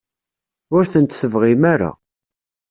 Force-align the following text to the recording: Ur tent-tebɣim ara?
Ur 0.75 0.83
tent-tebɣim 0.91 1.63
ara? 1.73 1.91